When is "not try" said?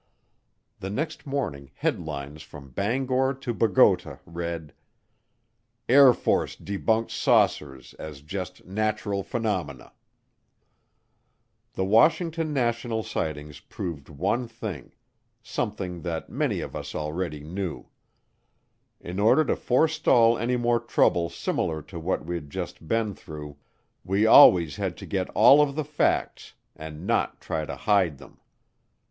27.05-27.65